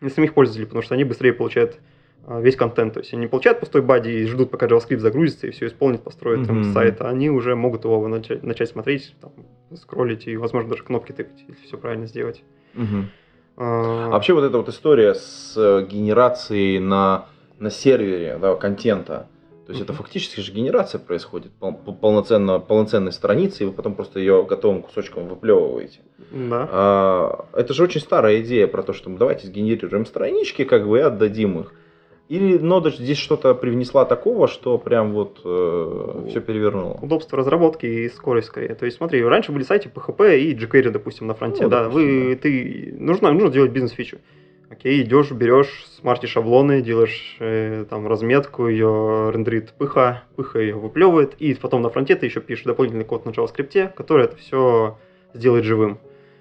[0.00, 1.78] для самих пользователей, потому что они быстрее получают
[2.26, 2.94] а, весь контент.
[2.94, 6.02] То есть они не получают пустой бади и ждут, пока JavaScript загрузится и все исполнит,
[6.02, 6.72] построит там Мгм.
[6.72, 9.32] сайт, а они уже могут его начать, начать смотреть, там,
[9.76, 12.42] скроллить и, возможно, даже кнопки тыкать, если все правильно сделать.
[13.56, 17.26] А, А вообще вот эта вот история с э, генерацией на,
[17.58, 19.28] на сервере да, контента,
[19.66, 23.96] то есть это фактически же генерация происходит пол- пол- полноценно, полноценной страницы, и вы потом
[23.96, 25.98] просто ее готовым кусочком выплевываете.
[26.30, 26.68] Да.
[26.70, 30.98] А, это же очень старая идея про то, что мы давайте сгенерируем странички, как бы
[30.98, 31.74] и отдадим их.
[32.28, 36.98] Или Нода здесь что-то привнесла такого, что прям вот все перевернуло.
[37.02, 38.74] Удобство разработки и скорость скорее.
[38.74, 41.64] То есть смотри, раньше были сайты PHP и jQuery, допустим, на фронте.
[41.64, 44.18] Ну, да, допустим, вы, ты, нужно, нужно делать бизнес-фичу.
[44.68, 51.34] Окей, идешь, берешь, смарти шаблоны, делаешь э, там разметку, ее рендерит пыха, пыха ее выплевывает,
[51.38, 54.98] и потом на фронте ты еще пишешь дополнительный код на JavaScript, который это все
[55.34, 55.98] сделает живым.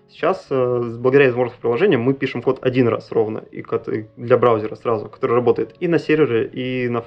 [0.09, 3.63] Сейчас, э, благодаря возможностям приложения, мы пишем код один раз ровно, и
[4.17, 7.03] для браузера сразу, который работает и на сервере, и, на,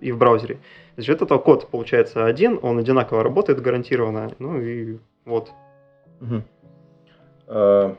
[0.00, 0.58] и в браузере.
[0.98, 5.50] За счет этого код получается один, он одинаково работает гарантированно, ну и вот.
[6.20, 6.44] Мгм.
[7.46, 7.96] А,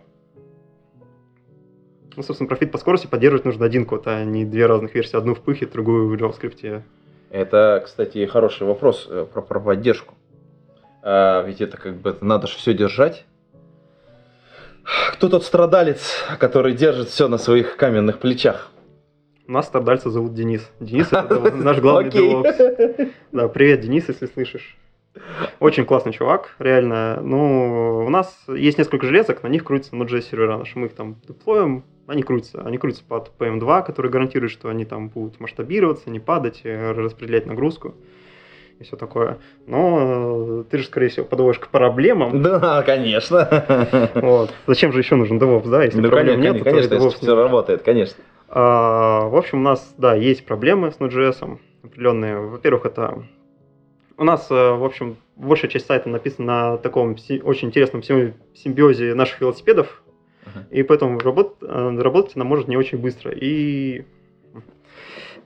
[2.19, 5.35] Ну, собственно, профит по скорости поддерживать нужно один код, а не две разных версии, одну
[5.35, 6.81] в пыхе, другую в JavaScript.
[7.29, 10.15] Это, кстати, хороший вопрос э, про, про поддержку.
[11.01, 13.23] А, ведь это как бы надо же все держать.
[15.13, 18.69] Кто тот страдалец, который держит все на своих каменных плечах?
[19.47, 20.69] У нас страдальца зовут Денис.
[20.81, 22.09] Денис это наш главный.
[22.09, 23.13] DevOps.
[23.31, 24.77] Да, привет, Денис, если слышишь.
[25.59, 27.19] Очень классный чувак, реально.
[27.21, 30.77] Ну, у нас есть несколько железок, на них крутятся Node.js сервера наши.
[30.77, 32.61] Мы их там деплоим, они крутятся.
[32.65, 37.45] Они крутятся под PM2, который гарантирует, что они там будут масштабироваться, не падать, э, распределять
[37.45, 37.95] нагрузку
[38.79, 39.37] и все такое.
[39.67, 42.41] Но э, ты же, скорее всего, подводишь к проблемам.
[42.41, 44.09] Да, конечно.
[44.15, 44.51] Вот.
[44.67, 45.83] Зачем же еще нужен DevOps, да?
[45.83, 48.23] Если Ну, проблем конечно, нет, то конечно, если DevOps все работает, конечно.
[48.47, 52.37] а, в общем, у нас, да, есть проблемы с Node.js определенные.
[52.39, 53.23] Во-первых, это
[54.19, 59.15] у нас, э, в общем, большая часть сайта написана на таком очень интересном сим- симбиозе
[59.15, 60.03] наших велосипедов,
[60.45, 60.65] Ага.
[60.71, 63.31] и поэтому работ- э, работать она может не очень быстро.
[63.31, 64.03] И,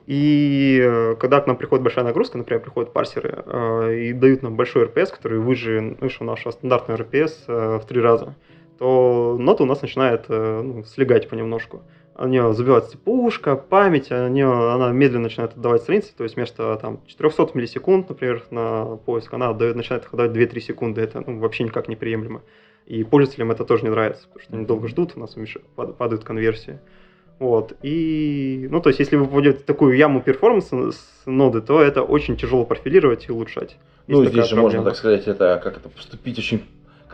[0.06, 3.44] и э, когда к нам приходит большая нагрузка, например, приходят парсеры
[3.96, 8.34] и дают нам большой RPS, который выше, выше нашего стандартного RPS в три раза,
[8.78, 11.82] то нота у нас начинает ну, слегать понемножку
[12.16, 16.76] у нее забивается цепушка, память, у нее, она медленно начинает отдавать страницы, то есть вместо
[16.80, 21.64] там, 400 миллисекунд, например, на поиск, она отдает, начинает отдавать 2-3 секунды, это ну, вообще
[21.64, 22.42] никак неприемлемо.
[22.86, 25.34] И пользователям это тоже не нравится, потому что они долго ждут, у нас
[25.74, 26.78] падают конверсии.
[27.38, 27.72] Вот.
[27.82, 32.02] И, ну, то есть, если вы попадете в такую яму перформанса с ноды, то это
[32.02, 33.76] очень тяжело профилировать и улучшать.
[34.06, 34.84] Ну, здесь же можно, проблема.
[34.84, 36.62] так сказать, это как это поступить очень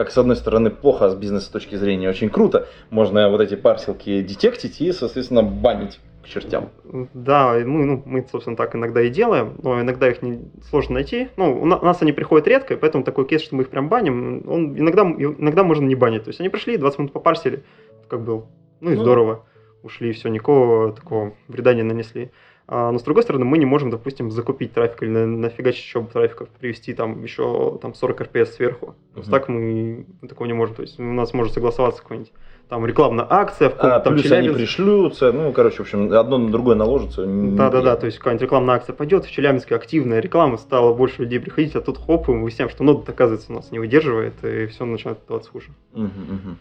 [0.01, 2.67] как с одной стороны плохо, а с бизнес точки зрения очень круто.
[2.89, 6.71] Можно вот эти парсилки детектить и, соответственно, банить к чертям.
[7.13, 11.29] Да, мы, ну, мы, собственно, так иногда и делаем, но иногда их не, сложно найти.
[11.37, 13.69] Ну, у на- у нас они приходят редко, и поэтому такой кейс, что мы их
[13.69, 16.25] прям баним, он иногда, иногда можно не банить.
[16.25, 17.63] То есть они пришли, 20 минут попарсили,
[18.09, 18.47] как был,
[18.81, 19.03] ну и Ну.
[19.03, 19.45] здорово,
[19.83, 22.31] ушли, все, никакого такого вреда не нанесли.
[22.73, 26.05] А, но с другой стороны, мы не можем, допустим, закупить трафик или на, нафигачить еще
[26.05, 28.95] трафика, привести там еще там 40 RPS сверху.
[29.13, 29.39] То есть Мгм.
[29.41, 30.77] так мы такого не можем.
[30.77, 32.33] То есть у нас может согласоваться какой-нибудь
[32.69, 34.57] там рекламная акция в А, там плюс они Челябинске.
[34.59, 37.27] пришлются, ну, короче, в общем, одно на другое наложится.
[37.27, 41.23] Да, да, да, то есть какая-нибудь рекламная акция пойдет, в Челябинске активная реклама, стало больше
[41.23, 44.45] людей приходить, а тут хоп, и мы выясняем, что нода, оказывается, у нас не выдерживает,
[44.45, 45.71] и все начинает даваться хуже.
[45.93, 46.59] Мгм, мгм.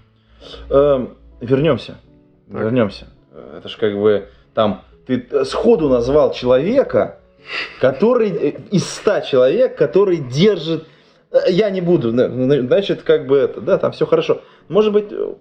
[0.72, 2.00] Эм, Вернемся.
[2.52, 2.63] Так.
[2.63, 3.06] Вернемся.
[3.56, 4.82] Это же как бы там
[5.17, 7.17] ты сходу назвал человека,
[7.82, 10.86] который э, из ста человек, который держит.
[11.32, 14.41] э, Я не буду, значит, как бы это, да, там все хорошо.
[14.67, 15.34] Может быть, э,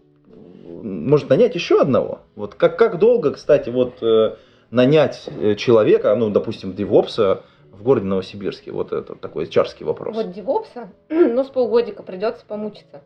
[0.82, 2.20] может нанять еще одного.
[2.34, 4.36] Вот как, как долго, кстати, вот э,
[4.70, 8.72] нанять э, человека, ну, допустим, девопса в городе Новосибирске?
[8.72, 10.16] Вот это такой чарский вопрос.
[10.16, 13.02] Вот девопса, ну, с полгодика придется помучиться.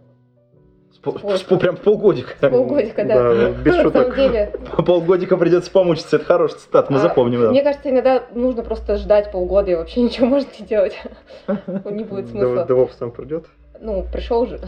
[0.93, 2.31] С с прям полгодика.
[2.41, 3.15] С полгодика, да.
[3.35, 4.15] Да, без На самом шуток.
[4.17, 4.53] деле,
[4.87, 7.41] Полгодика придется помучиться, это хороший цитат, мы А, запомним.
[7.43, 7.51] да.
[7.51, 10.97] мне кажется, иногда нужно просто ждать полгода и вообще ничего может не делать.
[11.85, 12.67] Не будет смысла.
[12.69, 13.47] DevOps там придет.
[13.81, 14.61] Ну, пришел же.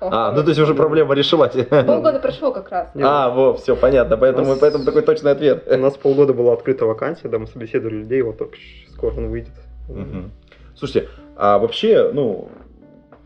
[0.00, 1.52] А, ну то есть уже проблема решилась.
[1.68, 2.88] Полгода прошло как раз.
[3.02, 5.64] А, во, все, понятно, поэтому, нас- поэтому такой точный ответ.
[5.66, 8.56] У нас полгода была открыта вакансия, да, мы собеседовали людей, вот только
[8.94, 9.52] скоро он выйдет.
[9.88, 10.30] Мгм.
[10.76, 12.48] Слушайте, а вообще, ну,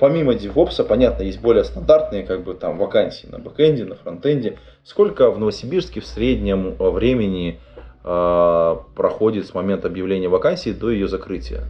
[0.02, 4.58] помимо DevOps, понятно, есть более стандартные как бы там вакансии на бэкэнде, на фронтенде.
[4.82, 7.60] Сколько в Новосибирске в среднем э, времени
[8.02, 11.66] э, проходит с момента объявления вакансии до ее закрытия?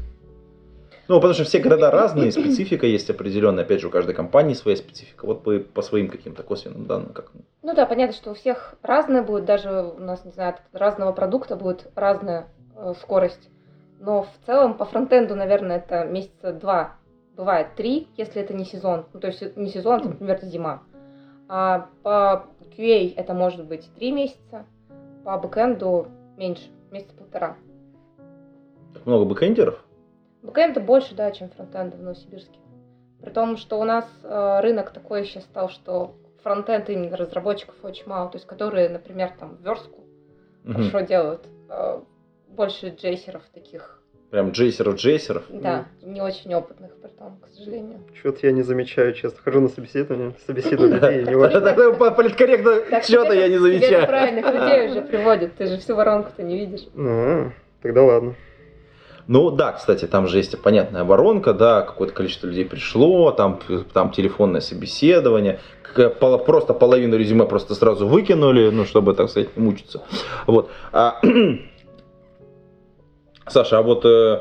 [1.09, 4.79] Ну, потому что все города разные, специфика есть определенная, опять же, у каждой компании своя
[4.79, 5.27] специфика.
[5.27, 9.23] Вот по, по своим каким-то косвенным данным, как Ну да, понятно, что у всех разное
[9.23, 13.51] будет, даже у нас, не знаю, от разного продукта будет разная э, скорость.
[14.01, 16.95] Но в целом по фронтенду, наверное, это месяца два,
[17.37, 19.07] бывает три, если это не сезон.
[19.13, 20.83] Ну, то есть не сезон, это, например, зима.
[21.49, 24.65] А по QA это может быть три месяца,
[25.25, 27.57] по бэкэнду меньше, месяца полтора.
[29.05, 29.83] Много бэкэндеров?
[30.43, 32.59] Бэкэнда больше, да, чем фронтенда в Новосибирске.
[33.21, 38.07] При том, что у нас э, рынок такой сейчас стал, что фронтенд именно разработчиков очень
[38.09, 40.01] мало, то есть которые, например, там верстку
[40.65, 40.75] Мгм.
[40.75, 41.47] хорошо делают.
[41.69, 42.01] э,
[42.49, 44.02] больше джейсеров таких,
[44.33, 45.43] Прям джейсеров джейсеров.
[45.51, 47.99] да, не очень опытных, при том, к сожалению.
[48.19, 49.39] Что-то я не замечаю, честно.
[49.45, 51.59] Хожу на собеседование, собеседую людей, не важно.
[51.59, 54.07] Это по- Политкорректно тебе- я не Тебе замечаю.
[54.07, 56.87] правильных людей уже приводят, ты же всю воронку-то не видишь.
[56.97, 57.51] А,
[57.83, 58.35] Тогда ладно.
[59.27, 63.61] Ну да, кстати, там же есть понятная воронка, да, какое-то количество людей пришло, там,
[63.93, 65.61] там телефонное собеседование,
[66.47, 70.03] просто половину резюме просто сразу выкинули, ну, чтобы, так сказать, не мучиться.
[70.47, 70.71] Вот.
[70.93, 71.21] А,
[73.47, 74.41] Саша, а вот э,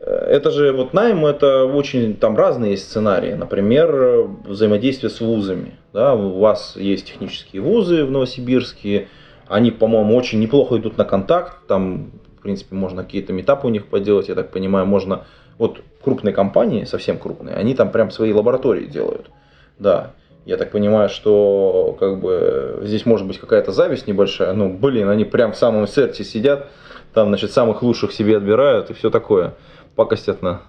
[0.00, 3.32] э, это же вот найм, это очень там разные сценарии.
[3.32, 5.74] Например, э, взаимодействие с вузами.
[5.92, 6.14] Да?
[6.14, 9.08] У вас есть технические вузы в Новосибирске,
[9.48, 11.66] они, по-моему, очень неплохо идут на контакт.
[11.68, 15.24] Там, в принципе, можно какие-то метапы у них поделать, я так понимаю, можно...
[15.58, 19.30] Вот крупные компании, совсем крупные, они там прям свои лаборатории делают.
[19.78, 20.12] Да,
[20.44, 24.52] я так понимаю, что как бы здесь может быть какая-то зависть небольшая.
[24.52, 26.68] Ну, блин, они прям в самом сердце сидят,
[27.16, 29.54] там, значит, самых лучших себе отбирают и все такое.
[29.94, 30.60] Пакостят на...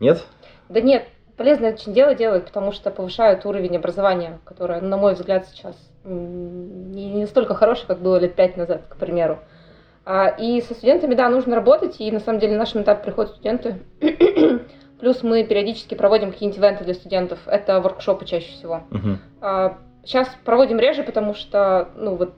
[0.00, 0.24] Нет?
[0.68, 5.46] Да нет, полезное очень дело делают, потому что повышают уровень образования, которое, на мой взгляд,
[5.46, 9.38] сейчас не не настолько хорошее, как было лет пять назад, к примеру.
[10.04, 13.30] А, И со студентами, да, нужно работать, и на самом деле на нашем этапе приходят
[13.30, 13.76] студенты.
[14.98, 17.38] Плюс мы периодически проводим какие-нибудь ивенты для студентов.
[17.46, 18.82] Это воркшопы чаще всего.
[18.90, 19.20] Мгм.
[20.02, 22.32] Сейчас проводим реже, потому что, ну вот,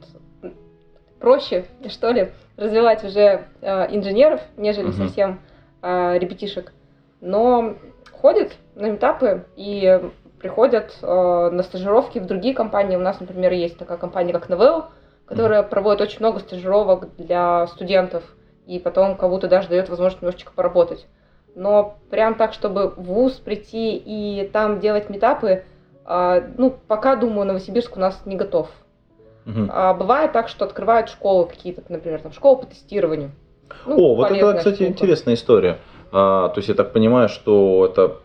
[1.18, 4.92] проще, что ли, развивать уже э, инженеров, нежели Мгм.
[4.94, 5.40] совсем
[5.82, 6.72] э, ребятишек.
[7.20, 7.74] Но
[8.12, 10.00] ходят на метапы и
[10.40, 12.96] приходят э, на стажировки в другие компании.
[12.96, 14.84] У нас, например, есть такая компания, как Novell,
[15.24, 18.24] которая проводит очень много стажировок для студентов
[18.66, 21.06] и потом кому-то даже дает возможность немножечко поработать.
[21.54, 25.64] Но прям так, чтобы в ВУЗ прийти и там делать метапы,
[26.04, 28.68] а, ну, пока, думаю, Новосибирск у нас не готов.
[29.48, 29.70] Мгм.
[29.72, 33.30] А бывает так, что открывают школы какие-то, например, там школы по тестированию.
[33.86, 34.90] Ну, О, вот это, кстати, штука.
[34.90, 35.78] интересная история.
[36.12, 38.18] А, то есть я так понимаю, что это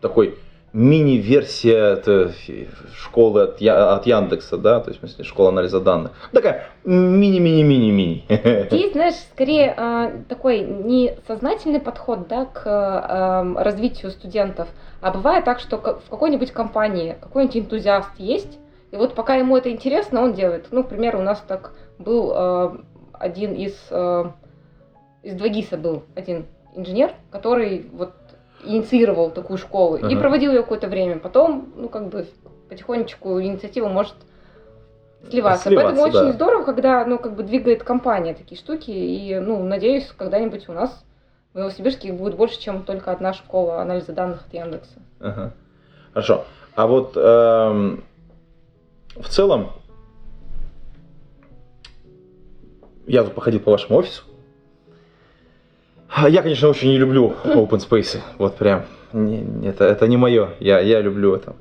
[0.00, 0.36] такой
[0.72, 2.32] мини-версия это,
[2.92, 6.12] школы от, Я- от Яндекса, да, то есть в смысле школа анализа данных.
[6.32, 8.24] Такая мини-мини-мини-мини.
[8.70, 14.68] Здесь, знаешь, скорее а, такой не сознательный подход да, к ам, развитию студентов,
[15.00, 18.58] а бывает так, что в какой-нибудь компании какой-нибудь энтузиаст есть,
[18.90, 20.68] и вот пока ему это интересно, он делает.
[20.70, 22.80] Ну, к примеру, у нас так был а,
[23.12, 24.32] один из, а,
[25.22, 28.12] из 2GIS был один инженер, который вот
[28.64, 30.20] инициировал такую школу и Ага.
[30.20, 31.18] проводил ее какое-то время.
[31.18, 32.26] Потом, ну, как бы
[32.68, 34.14] потихонечку инициатива может
[35.28, 35.68] сливаться.
[35.68, 36.32] Сливаться, Поэтому очень да.
[36.32, 38.90] здорово, когда, ну, как бы двигает компания такие штуки.
[38.90, 41.04] И, ну, надеюсь, когда-нибудь у нас
[41.52, 44.98] в Новосибирске их будет больше, чем только одна школа анализа данных от Яндекса.
[45.20, 45.52] Ага.
[46.14, 46.44] Хорошо.
[46.74, 48.04] А вот эм,
[49.20, 49.70] в целом,
[53.06, 54.22] я тут походил по вашему офису.
[56.28, 58.18] Я, конечно, очень не люблю open space.
[58.38, 58.84] Вот прям.
[59.12, 60.50] Не- это, это не мое.
[60.60, 61.54] Я, я люблю это.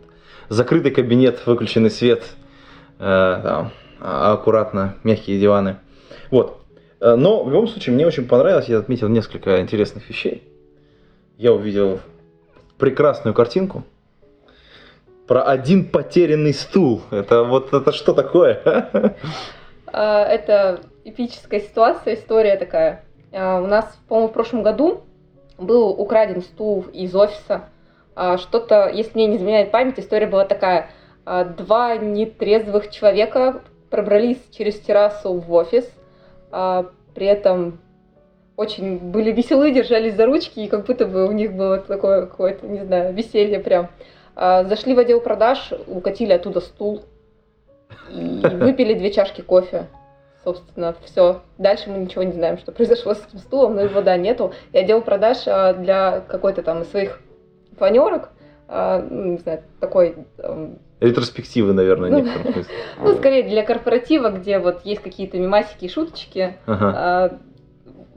[0.50, 2.24] Закрытый кабинет, выключенный свет.
[3.00, 5.78] э, там, аккуратно, мягкие диваны.
[6.32, 6.60] Вот.
[7.00, 8.68] Э, Но в любом случае мне очень понравилось.
[8.70, 10.44] Я отметил несколько интересных вещей.
[11.38, 12.00] Я увидел
[12.78, 13.84] прекрасную картинку
[15.28, 17.02] про один потерянный стул.
[17.12, 18.62] Это вот это что такое?
[19.90, 23.04] А, Это эпическая ситуация, история такая.
[23.32, 25.02] А, У нас, по-моему, в прошлом году
[25.58, 27.66] был украден стул из офиса.
[28.16, 30.90] А, Что-то, если мне не изменяет память, история была такая.
[31.58, 35.86] Два нетрезвых человека пробрались через террасу в офис.
[36.50, 37.80] При этом
[38.56, 42.66] очень были веселы, держались за ручки, и как будто бы у них было такое какое-то,
[42.66, 43.90] не знаю, веселье прям.
[44.40, 47.02] А, Зашли в отдел продаж, укатили оттуда стул
[48.12, 49.88] и выпили две чашки кофе.
[50.44, 51.42] Собственно, все.
[51.58, 54.54] Дальше мы ничего не знаем, что произошло с этим стулом, но его, да, нету.
[54.72, 57.20] И отдел продаж а, для какой-то там из своих
[57.80, 58.30] планерок,
[58.68, 62.74] а, ну, не знаю, такой эм, Ретроспективы, наверное, в Ну, некотором смысле.
[63.02, 67.40] ну, скорее для корпоратива, где вот есть какие-то мимасики и шуточки, Ага.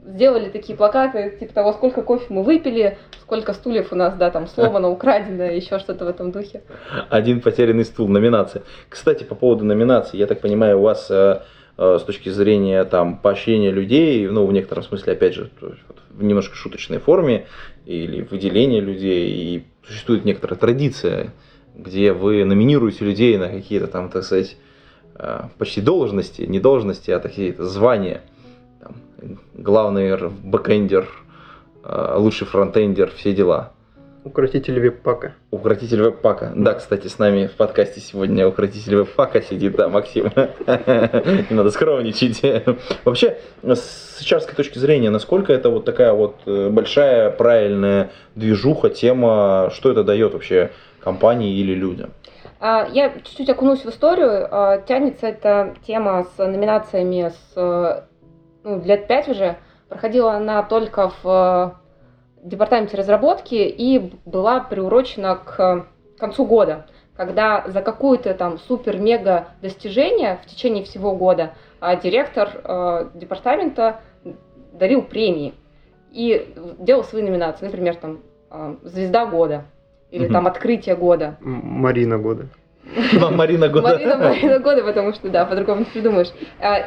[0.05, 4.47] Сделали такие плакаты, типа того, сколько кофе мы выпили, сколько стульев у нас, да, там
[4.47, 6.63] сломано, украдено, еще что-то в этом духе.
[7.09, 8.63] Один потерянный стул, номинация.
[8.89, 11.41] Кстати, по поводу номинаций, я так понимаю, у вас э,
[11.77, 15.51] э, с точки зрения там поощрения людей, ну, в некотором смысле, опять же,
[16.09, 17.45] в немножко шуточной форме,
[17.85, 21.33] или выделения людей, и существует некоторая традиция,
[21.75, 24.57] где вы номинируете людей на какие-то там, так сказать,
[25.15, 28.21] э, почти должности, не должности, а такие звания.
[29.61, 31.07] Главный бэкэндер,
[31.83, 33.73] э, лучший фронтендер, все дела.
[34.23, 35.33] Укротитель веб-пака.
[35.51, 36.51] Укротитель веб-пака.
[36.55, 40.31] Да, кстати, с нами в подкасте сегодня укротитель Webpack а сидит, да, Максим.
[40.35, 42.41] Не надо скромничать.
[43.05, 49.69] Вообще, с HR точки зрения, насколько это вот такая вот э, большая, правильная движуха, тема,
[49.75, 52.09] что это дает вообще компании или людям?
[52.59, 54.47] А, Я чуть-чуть окунусь в историю.
[54.49, 58.01] А, Тянется эта тема с номинациями с э,
[58.63, 59.57] ну, лет пять уже.
[59.89, 61.75] Проходила она только в
[62.43, 65.85] э, департаменте разработки и была приурочена к
[66.17, 66.85] концу года,
[67.15, 74.01] когда за какое-то там супер-мега достижение в течение всего года а, директор э, департамента
[74.73, 75.53] дарил премии
[76.11, 77.65] и делал свои номинации.
[77.65, 79.65] Например, там а, «Звезда года»
[80.11, 80.33] или Мгм.
[80.33, 81.37] там «Открытие года».
[81.41, 82.47] Марина года.
[83.13, 83.93] Марина Года.
[83.93, 86.31] Марина, Марина года, потому что, да, по-другому не придумаешь.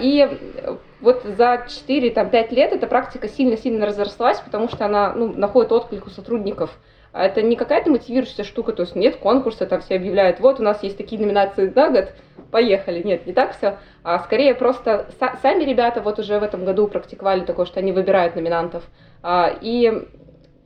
[0.01, 5.71] И э, вот за 4-5 лет эта практика сильно-сильно разрослась, потому что она ну, находит
[5.71, 6.77] отклик у сотрудников.
[7.13, 10.65] А Это не какая-то мотивирующая штука, то есть нет конкурса, там все объявляют, вот у
[10.65, 12.13] нас есть такие номинации на год,
[12.51, 13.03] поехали.
[13.03, 13.79] Нет, не так все.
[14.03, 17.93] А скорее просто са- сами ребята вот уже в этом году практиковали такое, что они
[17.93, 18.83] выбирают номинантов.
[19.23, 20.09] А, И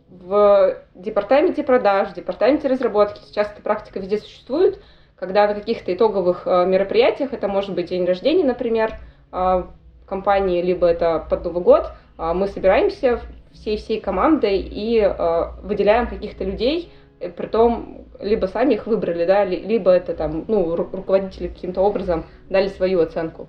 [0.08, 4.82] в департаменте продаж, в департаменте разработки сейчас эта практика везде существует,
[5.16, 8.94] когда на каких-то итоговых э, мероприятиях, это может быть день рождения, например,
[9.32, 9.64] э,
[10.08, 13.20] компании, либо это под Новый год, э, мы собираемся
[13.52, 16.90] всей-всей командой и э, выделяем каких-то людей,
[17.36, 22.24] притом либо сами их выбрали, да, ли- либо это там, ну, ру- руководители каким-то образом
[22.48, 23.48] дали свою оценку.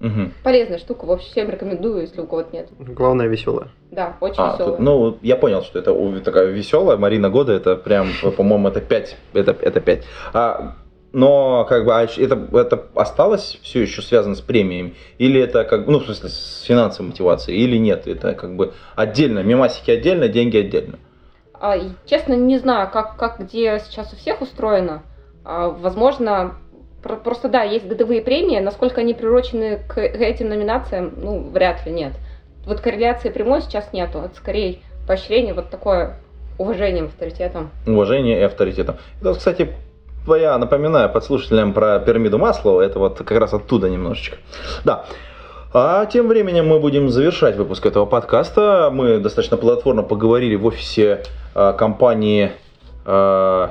[0.00, 0.32] Мгм.
[0.42, 2.68] Полезная штука, в общем, всем рекомендую, если у кого-то нет.
[2.78, 3.68] Главное веселое.
[3.90, 4.72] Да, очень А, веселая.
[4.76, 9.16] тут, ну, я понял, что это такая веселая Марина Года, это прям, по-моему, это 5,
[9.32, 10.04] это, это 5.
[10.34, 10.74] А,
[11.14, 14.94] но, как бы, а это, это осталось все еще связано с премиями?
[15.18, 18.08] Или это, как, ну, в смысле, с финансовой мотивацией, или нет?
[18.08, 20.98] Это, как бы, отдельно, мемасики отдельно, деньги отдельно.
[21.54, 25.04] А, и, честно, не знаю, как, как где сейчас у всех устроено.
[25.44, 26.56] А, возможно,
[27.00, 31.92] про- просто да, есть годовые премии, насколько они приурочены к этим номинациям, ну, вряд ли
[31.92, 32.14] нет.
[32.66, 36.16] Вот корреляции прямой сейчас нету, это скорее поощрение, вот такое
[36.58, 37.70] уважением, авторитетом.
[37.86, 38.96] Уважение и авторитетом.
[39.20, 39.74] Это, кстати,
[40.28, 44.36] я напоминаю подслушателям про пирамиду Маслоу, это вот как раз оттуда немножечко.
[44.84, 45.04] Да.
[45.72, 48.90] А тем временем мы будем завершать выпуск этого подкаста.
[48.92, 52.52] Мы достаточно плодотворно поговорили в офисе э, компании
[53.04, 53.68] э,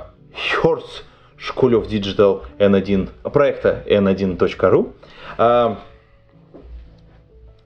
[0.62, 1.04] Hertz
[1.44, 4.94] Школев Digital N1, проекта n1.ru.
[5.38, 5.78] А,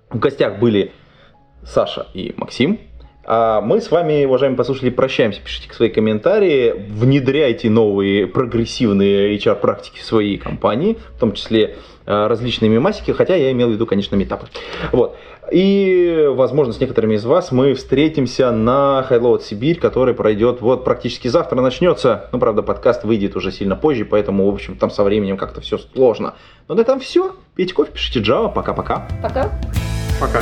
[0.10, 0.94] в гостях были
[1.64, 2.80] Саша и Максим.
[3.30, 5.42] А мы с вами, уважаемые послушатели, прощаемся.
[5.42, 11.76] Пишите свои комментарии, внедряйте новые прогрессивные HR-практики в свои компании, в том числе
[12.06, 14.48] э, различные мемасики, хотя я имел в виду, конечно, метапы.
[14.94, 15.18] Вот.
[15.52, 21.28] И, возможно, с некоторыми из вас мы встретимся на Highload Сибирь, который пройдет вот практически
[21.28, 22.30] завтра начнется.
[22.32, 25.78] Ну, правда, подкаст выйдет уже сильно позже, поэтому, в общем, там со временем как-то все
[25.78, 26.36] сложно.
[26.70, 27.36] Но на этом все.
[27.56, 28.54] Пейте кофе, пишите Java.
[28.54, 29.06] Пока-пока.
[29.22, 29.52] Пока.
[30.22, 30.42] Пока.